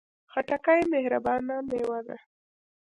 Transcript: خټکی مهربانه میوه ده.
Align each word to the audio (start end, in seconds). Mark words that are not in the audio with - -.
خټکی 0.31 0.81
مهربانه 0.93 1.55
میوه 1.67 1.99
ده. 2.07 2.17